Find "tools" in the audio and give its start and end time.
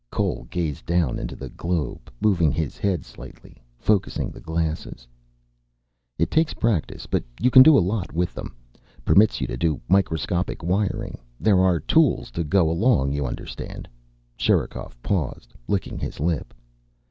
11.79-12.31